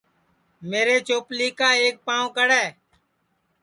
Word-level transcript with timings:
میرے 0.69 0.95
چوپلی 1.07 1.47
کا 1.59 1.69
ایک 1.81 1.95
پاو 2.05 2.25
کڑے 2.35 2.63